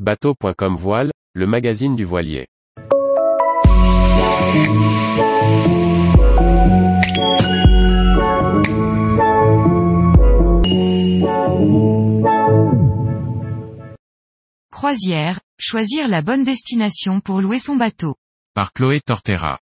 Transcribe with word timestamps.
Bateau.com 0.00 0.74
Voile, 0.74 1.12
le 1.34 1.46
magazine 1.46 1.94
du 1.94 2.04
voilier. 2.04 2.48
Croisière, 14.72 15.38
choisir 15.60 16.08
la 16.08 16.22
bonne 16.22 16.42
destination 16.42 17.20
pour 17.20 17.40
louer 17.40 17.60
son 17.60 17.76
bateau. 17.76 18.16
Par 18.52 18.72
Chloé 18.72 19.00
Tortera. 19.00 19.60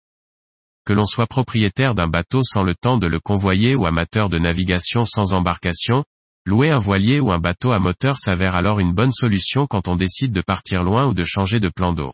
Que 0.88 0.94
l'on 0.94 1.06
soit 1.06 1.28
propriétaire 1.28 1.94
d'un 1.94 2.08
bateau 2.08 2.42
sans 2.42 2.64
le 2.64 2.74
temps 2.74 2.98
de 2.98 3.06
le 3.06 3.20
convoyer 3.20 3.76
ou 3.76 3.86
amateur 3.86 4.30
de 4.30 4.40
navigation 4.40 5.04
sans 5.04 5.34
embarcation, 5.34 6.04
louer 6.46 6.70
un 6.70 6.78
voilier 6.78 7.20
ou 7.20 7.32
un 7.32 7.40
bateau 7.40 7.72
à 7.72 7.80
moteur 7.80 8.18
s'avère 8.18 8.56
alors 8.56 8.80
une 8.80 8.94
bonne 8.94 9.12
solution 9.12 9.66
quand 9.66 9.88
on 9.88 9.96
décide 9.96 10.32
de 10.32 10.42
partir 10.42 10.84
loin 10.84 11.08
ou 11.08 11.14
de 11.14 11.24
changer 11.24 11.60
de 11.60 11.70
plan 11.70 11.94
d'eau. 11.94 12.14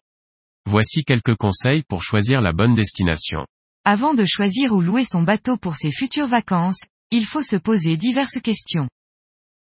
Voici 0.66 1.04
quelques 1.04 1.36
conseils 1.36 1.84
pour 1.84 2.04
choisir 2.04 2.40
la 2.42 2.54
bonne 2.54 2.76
destination. 2.76 3.46
Avant 3.84 4.14
de 4.14 4.26
choisir 4.26 4.74
où 4.74 4.82
louer 4.82 5.04
son 5.04 5.24
bateau 5.24 5.58
pour 5.58 5.76
ses 5.76 5.92
futures 5.92 6.28
vacances, 6.28 6.82
il 7.10 7.26
faut 7.26 7.44
se 7.44 7.56
poser 7.56 7.98
diverses 7.98 8.40
questions. 8.42 8.88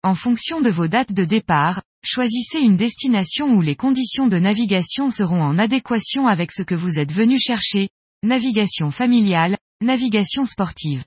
En 0.02 0.14
fonction 0.14 0.60
de 0.60 0.70
vos 0.70 0.86
dates 0.86 1.12
de 1.12 1.24
départ, 1.24 1.82
choisissez 2.04 2.60
une 2.60 2.76
destination 2.76 3.48
où 3.52 3.60
les 3.60 3.76
conditions 3.76 4.28
de 4.28 4.38
navigation 4.38 5.10
seront 5.10 5.42
en 5.42 5.58
adéquation 5.58 6.28
avec 6.28 6.52
ce 6.52 6.62
que 6.62 6.76
vous 6.76 6.98
êtes 6.98 7.12
venu 7.12 7.38
chercher, 7.38 7.88
navigation 8.22 8.90
familiale, 8.90 9.58
navigation 9.82 10.46
sportive. 10.46 11.04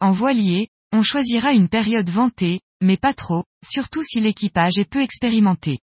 En 0.00 0.12
voilier, 0.12 0.68
on 0.94 1.02
choisira 1.02 1.52
une 1.52 1.68
période 1.68 2.08
ventée, 2.08 2.60
mais 2.80 2.96
pas 2.96 3.14
trop, 3.14 3.42
surtout 3.66 4.04
si 4.04 4.20
l'équipage 4.20 4.78
est 4.78 4.88
peu 4.88 5.00
expérimenté. 5.00 5.80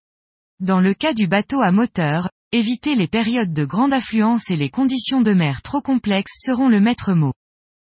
Dans 0.58 0.80
le 0.80 0.94
cas 0.94 1.12
du 1.12 1.26
bateau 1.26 1.60
à 1.60 1.70
moteur, 1.70 2.30
évitez 2.50 2.94
les 2.94 3.08
périodes 3.08 3.52
de 3.52 3.66
grande 3.66 3.92
affluence 3.92 4.48
et 4.48 4.56
les 4.56 4.70
conditions 4.70 5.20
de 5.20 5.34
mer 5.34 5.60
trop 5.60 5.82
complexes 5.82 6.40
seront 6.46 6.70
le 6.70 6.80
maître 6.80 7.12
mot. 7.12 7.34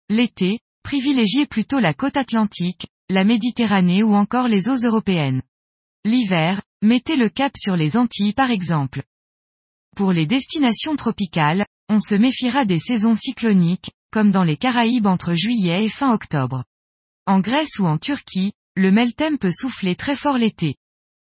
L'été, 0.08 0.60
privilégiez 0.84 1.48
plutôt 1.48 1.80
la 1.80 1.96
côte 1.96 2.16
atlantique, 2.16 2.86
la 3.10 3.24
Méditerranée 3.24 4.04
ou 4.04 4.14
encore 4.14 4.48
les 4.48 4.70
eaux 4.70 4.78
européennes. 4.86 5.42
L'hiver, 6.04 6.62
mettez 6.84 7.16
le 7.16 7.30
cap 7.30 7.54
sur 7.58 7.76
les 7.76 7.98
Antilles 7.98 8.34
par 8.34 8.52
exemple. 8.52 9.02
Pour 9.96 10.12
les 10.12 10.28
destinations 10.28 10.96
tropicales, 10.96 11.66
on 11.90 12.00
se 12.00 12.14
méfiera 12.14 12.66
des 12.66 12.80
saisons 12.80 13.16
cycloniques, 13.16 13.90
comme 14.12 14.30
dans 14.30 14.44
les 14.44 14.58
Caraïbes 14.58 15.08
entre 15.08 15.34
juillet 15.34 15.86
et 15.86 15.90
fin 15.90 16.14
octobre. 16.14 16.66
En 17.28 17.40
Grèce 17.40 17.80
ou 17.80 17.88
en 17.88 17.98
Turquie, 17.98 18.54
le 18.76 18.92
Meltem 18.92 19.40
peut 19.40 19.52
souffler 19.52 19.96
très 19.96 20.16
fort 20.16 20.38
l'été. 20.38 20.76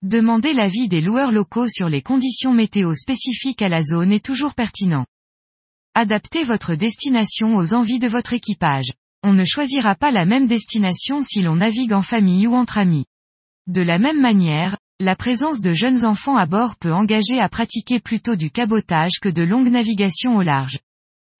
Demandez 0.03 0.53
l'avis 0.53 0.87
des 0.87 1.01
loueurs 1.01 1.31
locaux 1.31 1.67
sur 1.67 1.89
les 1.89 2.03
conditions 2.03 2.53
météo 2.53 2.93
spécifiques 2.93 3.63
à 3.63 3.69
la 3.69 3.81
zone 3.81 4.11
est 4.11 4.23
toujours 4.23 4.53
pertinent. 4.53 5.07
Adaptez 5.95 6.43
votre 6.43 6.75
destination 6.75 7.55
aux 7.55 7.73
envies 7.73 7.97
de 7.97 8.07
votre 8.07 8.33
équipage. 8.33 8.91
On 9.23 9.33
ne 9.33 9.43
choisira 9.45 9.95
pas 9.95 10.11
la 10.11 10.25
même 10.25 10.45
destination 10.45 11.23
si 11.23 11.41
l'on 11.41 11.55
navigue 11.55 11.93
en 11.93 12.03
famille 12.03 12.45
ou 12.45 12.53
entre 12.53 12.77
amis. 12.77 13.05
De 13.65 13.81
la 13.81 13.97
même 13.97 14.21
manière, 14.21 14.77
la 14.99 15.15
présence 15.15 15.59
de 15.59 15.73
jeunes 15.73 16.05
enfants 16.05 16.37
à 16.37 16.45
bord 16.45 16.75
peut 16.75 16.93
engager 16.93 17.39
à 17.39 17.49
pratiquer 17.49 17.99
plutôt 17.99 18.35
du 18.35 18.51
cabotage 18.51 19.19
que 19.19 19.29
de 19.29 19.41
longues 19.41 19.71
navigations 19.71 20.35
au 20.35 20.43
large. 20.43 20.77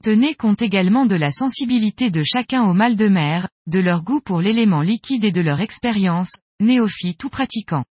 Tenez 0.02 0.34
compte 0.34 0.62
également 0.62 1.06
de 1.06 1.16
la 1.16 1.30
sensibilité 1.30 2.10
de 2.10 2.24
chacun 2.24 2.64
au 2.64 2.74
mal 2.74 2.96
de 2.96 3.10
mer, 3.10 3.50
de 3.68 3.80
leur 3.80 4.02
goût 4.02 4.22
pour 4.22 4.40
l'élément 4.40 4.82
liquide 4.82 5.26
et 5.26 5.34
de 5.34 5.42
leur 5.42 5.60
expérience, 5.60 6.32
néophyte 6.62 7.22
ou 7.26 7.30
pratiquant. 7.30 7.84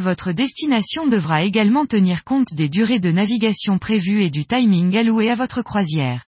Votre 0.00 0.32
destination 0.32 1.06
devra 1.06 1.44
également 1.44 1.86
tenir 1.86 2.24
compte 2.24 2.54
des 2.54 2.68
durées 2.68 2.98
de 2.98 3.12
navigation 3.12 3.78
prévues 3.78 4.22
et 4.22 4.30
du 4.30 4.46
timing 4.46 4.96
alloué 4.96 5.30
à 5.30 5.36
votre 5.36 5.62
croisière. 5.62 6.24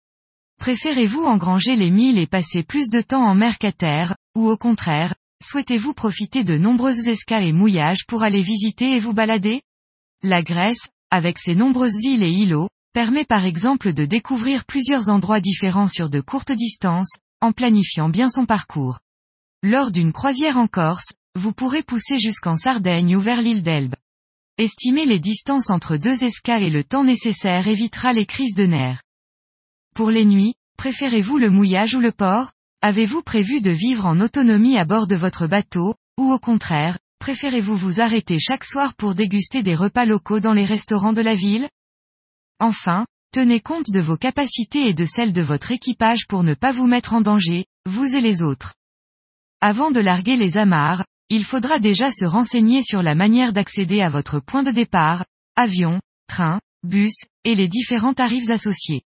Préférez-vous 0.61 1.23
engranger 1.23 1.75
les 1.75 1.91
milles 1.91 2.19
et 2.19 2.27
passer 2.27 2.63
plus 2.63 2.91
de 2.91 3.01
temps 3.01 3.25
en 3.25 3.35
mer 3.35 3.57
qu'à 3.57 3.73
terre, 3.73 4.15
ou 4.37 4.51
au 4.51 4.59
contraire, 4.59 5.15
souhaitez-vous 5.43 5.95
profiter 5.95 6.45
de 6.45 6.59
nombreuses 6.59 7.09
escales 7.09 7.45
et 7.45 7.53
mouillages 7.53 8.05
pour 8.07 8.23
aller 8.25 8.43
visiter 8.43 8.95
et 8.95 9.01
vous 9.01 9.15
balader? 9.15 9.63
La 10.23 10.43
Grèce, 10.43 10.91
avec 11.11 11.39
ses 11.39 11.55
nombreuses 11.55 12.03
îles 12.05 12.23
et 12.23 12.31
îlots, 12.31 12.69
permet 12.93 13.25
par 13.25 13.45
exemple 13.45 13.93
de 13.93 14.05
découvrir 14.05 14.65
plusieurs 14.65 15.09
endroits 15.09 15.41
différents 15.41 15.89
sur 15.89 16.11
de 16.11 16.21
courtes 16.21 16.53
distances, 16.53 17.19
en 17.41 17.53
planifiant 17.53 18.09
bien 18.09 18.29
son 18.29 18.47
parcours. 18.47 19.01
Lors 19.63 19.91
d'une 19.91 20.13
croisière 20.13 20.59
en 20.59 20.67
Corse, 20.67 21.13
vous 21.35 21.53
pourrez 21.53 21.83
pousser 21.83 22.19
jusqu'en 22.19 22.57
Sardaigne 22.57 23.17
ou 23.17 23.21
vers 23.21 23.41
l'île 23.41 23.63
d'Elbe. 23.63 23.95
Estimer 24.59 25.07
les 25.07 25.19
distances 25.19 25.71
entre 25.71 25.97
deux 25.97 26.25
escales 26.25 26.63
et 26.63 26.71
le 26.71 26.85
temps 26.85 27.05
nécessaire 27.05 27.67
évitera 27.67 28.13
les 28.13 28.27
crises 28.27 28.55
de 28.55 28.67
nerfs. 28.67 29.03
Pour 29.95 30.11
les 30.11 30.27
nuits, 30.27 30.55
préférez-vous 30.77 31.39
le 31.39 31.49
mouillage 31.49 31.95
ou 31.95 32.01
le 32.01 32.13
port? 32.13 32.53
Avez-vous 32.83 33.23
prévu 33.23 33.61
de 33.61 33.71
vivre 33.71 34.05
en 34.07 34.21
autonomie 34.21 34.77
à 34.77 34.85
bord 34.85 35.07
de 35.07 35.17
votre 35.17 35.47
bateau, 35.47 35.95
ou 36.19 36.33
au 36.33 36.39
contraire, 36.39 36.99
préférez-vous 37.21 37.77
vous 37.77 38.01
arrêter 38.01 38.39
chaque 38.39 38.65
soir 38.65 38.95
pour 38.95 39.15
déguster 39.15 39.63
des 39.63 39.75
repas 39.75 40.05
locaux 40.05 40.41
dans 40.41 40.53
les 40.53 40.65
restaurants 40.65 41.13
de 41.13 41.23
la 41.23 41.35
ville? 41.35 41.69
Enfin, 42.63 43.07
tenez 43.33 43.59
compte 43.59 43.91
de 43.91 43.99
vos 43.99 44.17
capacités 44.17 44.87
et 44.87 44.95
de 44.95 45.05
celles 45.05 45.33
de 45.33 45.43
votre 45.43 45.73
équipage 45.73 46.29
pour 46.29 46.45
ne 46.45 46.55
pas 46.55 46.71
vous 46.71 46.87
mettre 46.87 47.13
en 47.13 47.21
danger, 47.21 47.67
vous 47.87 48.15
et 48.15 48.21
les 48.21 48.41
autres. 48.45 48.75
Avant 49.61 49.91
de 49.91 49.99
larguer 49.99 50.37
les 50.37 50.57
amarres, 50.57 51.05
il 51.29 51.43
faudra 51.43 51.81
déjà 51.81 52.13
se 52.13 52.25
renseigner 52.25 52.85
sur 52.85 53.03
la 53.03 53.17
manière 53.17 53.53
d'accéder 53.53 54.01
à 54.01 54.09
votre 54.09 54.39
point 54.39 54.63
de 54.63 54.71
départ, 54.71 55.25
avion, 55.57 56.01
train, 56.29 56.61
bus, 56.85 57.25
et 57.43 57.57
les 57.57 57.67
différents 57.67 58.15
tarifs 58.15 58.49
associés. 58.49 59.03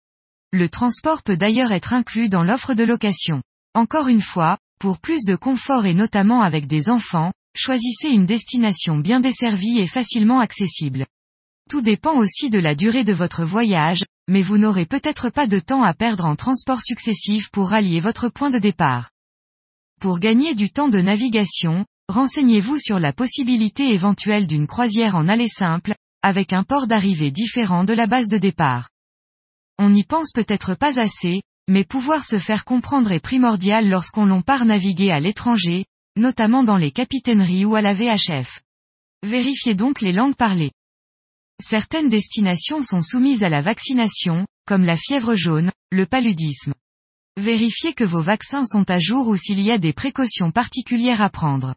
Le 0.50 0.70
transport 0.70 1.22
peut 1.22 1.36
d'ailleurs 1.36 1.72
être 1.72 1.92
inclus 1.92 2.30
dans 2.30 2.44
l'offre 2.44 2.72
de 2.72 2.84
location. 2.84 3.42
Encore 3.74 4.08
une 4.08 4.22
fois, 4.22 4.56
pour 4.80 4.98
plus 4.98 5.26
de 5.26 5.36
confort 5.36 5.84
et 5.84 5.92
notamment 5.92 6.40
avec 6.40 6.66
des 6.66 6.88
enfants, 6.88 7.34
choisissez 7.54 8.08
une 8.08 8.24
destination 8.24 8.96
bien 8.96 9.20
desservie 9.20 9.78
et 9.78 9.86
facilement 9.86 10.40
accessible. 10.40 11.04
Tout 11.69 11.83
dépend 11.83 12.17
aussi 12.17 12.50
de 12.50 12.59
la 12.59 12.75
durée 12.75 13.05
de 13.05 13.12
votre 13.12 13.45
voyage, 13.45 14.05
mais 14.28 14.43
vous 14.43 14.59
n'aurez 14.59 14.87
peut-être 14.87 15.31
pas 15.31 15.47
de 15.47 15.59
temps 15.59 15.83
à 15.83 15.95
perdre 15.95 16.25
en 16.25 16.37
transports 16.37 16.83
successifs 16.83 17.50
pour 17.50 17.71
rallier 17.71 18.00
votre 18.00 18.28
point 18.28 18.50
de 18.50 18.59
départ. 18.59 19.11
Pour 20.00 20.19
gagner 20.19 20.55
du 20.55 20.71
temps 20.71 20.89
de 20.89 21.00
navigation, 21.00 21.87
renseignez-vous 22.09 22.78
sur 22.78 22.99
la 22.99 23.12
possibilité 23.12 23.93
éventuelle 23.93 24.47
d'une 24.47 24.67
croisière 24.67 25.17
en 25.17 25.28
aller 25.28 25.49
simple, 25.49 25.95
avec 26.23 26.53
un 26.53 26.62
port 26.62 26.87
d'arrivée 26.87 27.31
différent 27.31 27.84
de 27.84 27.93
la 27.93 28.06
base 28.06 28.29
de 28.29 28.39
départ. 28.39 28.91
On 29.79 29.91
n'y 29.91 30.05
pense 30.05 30.33
peut-être 30.33 30.75
pas 30.75 31.00
assez, 31.00 31.43
mais 31.69 31.84
pouvoir 31.84 32.25
se 32.25 32.39
faire 32.39 32.65
comprendre 32.65 33.12
est 33.12 33.21
primordial 33.21 33.89
lorsqu'on 33.89 34.27
l'on 34.27 34.43
part 34.43 34.65
naviguer 34.65 35.11
à 35.11 35.21
l'étranger, 35.21 35.87
notamment 36.17 36.62
dans 36.62 36.77
les 36.77 36.91
capitaineries 36.91 37.65
ou 37.65 37.75
à 37.75 37.81
la 37.81 37.94
VHF. 37.94 38.61
Vérifiez 39.23 39.75
donc 39.75 40.00
les 40.00 40.12
langues 40.12 40.37
parlées. 40.37 40.73
Certaines 41.62 42.11
destinations 42.11 42.83
sont 42.83 43.03
soumises 43.03 43.45
à 43.45 43.49
la 43.49 43.61
vaccination, 43.61 44.47
comme 44.67 44.84
la 44.84 44.97
fièvre 44.97 45.37
jaune, 45.37 45.71
le 45.93 46.06
paludisme. 46.06 46.75
Vérifiez 47.41 47.95
que 47.95 48.03
vos 48.03 48.21
vaccins 48.21 48.65
sont 48.65 48.91
à 48.91 48.99
jour 48.99 49.28
ou 49.28 49.37
s'il 49.37 49.61
y 49.61 49.71
a 49.71 49.78
des 49.78 49.93
précautions 49.93 50.50
particulières 50.50 51.23
à 51.23 51.31
prendre. 51.31 51.77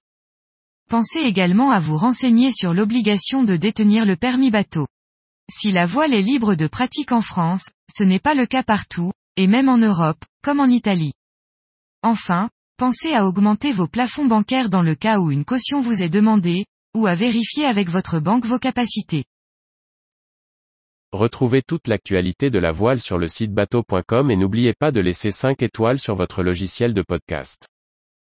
Pensez 0.90 1.20
également 1.20 1.70
à 1.70 1.80
vous 1.80 1.98
renseigner 1.98 2.52
sur 2.52 2.74
l'obligation 2.74 3.44
de 3.44 3.56
détenir 3.56 4.06
le 4.06 4.16
permis 4.16 4.50
bateau. 4.50 4.88
Si 5.52 5.72
la 5.72 5.86
voile 5.86 6.16
est 6.16 6.22
libre 6.22 6.56
de 6.56 6.66
pratique 6.66 7.12
en 7.12 7.22
France, 7.22 7.70
ce 7.88 8.04
n'est 8.04 8.20
pas 8.20 8.34
le 8.34 8.48
cas 8.48 8.64
partout, 8.64 9.12
et 9.38 9.46
même 9.46 9.70
en 9.70 9.78
Europe, 9.78 10.26
comme 10.42 10.60
en 10.60 10.66
Italie. 10.66 11.14
Enfin, 12.02 12.50
pensez 12.78 13.14
à 13.14 13.28
augmenter 13.28 13.72
vos 13.72 13.88
plafonds 13.88 14.26
bancaires 14.26 14.70
dans 14.70 14.82
le 14.82 14.96
cas 14.96 15.20
où 15.20 15.30
une 15.30 15.46
caution 15.46 15.80
vous 15.80 16.02
est 16.02 16.10
demandée, 16.10 16.66
ou 16.96 17.06
à 17.06 17.14
vérifier 17.14 17.66
avec 17.66 17.88
votre 17.88 18.20
banque 18.20 18.46
vos 18.46 18.60
capacités. 18.60 19.26
Retrouvez 21.16 21.62
toute 21.62 21.88
l'actualité 21.88 22.50
de 22.50 22.60
la 22.60 22.74
voile 22.74 23.00
sur 23.00 23.18
le 23.18 23.30
site 23.30 23.54
bateau.com 23.54 24.30
et 24.30 24.36
n'oubliez 24.36 24.74
pas 24.74 24.92
de 24.92 25.00
laisser 25.00 25.32
5 25.32 25.64
étoiles 25.64 25.98
sur 25.98 26.14
votre 26.14 26.44
logiciel 26.44 26.94
de 26.94 27.02
podcast. 27.02 27.70